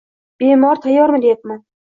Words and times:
Bemor 0.43 0.81
tayyormi, 0.87 1.23
deyapman 1.27 1.65